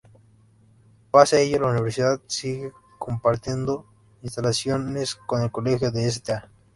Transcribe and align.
Pese 1.11 1.35
a 1.35 1.39
ello, 1.41 1.59
la 1.59 1.67
Universidad 1.67 2.19
sigue 2.25 2.71
compartiendo 2.97 3.85
instalaciones 4.23 5.13
con 5.13 5.43
el 5.43 5.51
Colegio 5.51 5.91
de 5.91 6.07
Sta. 6.09 6.49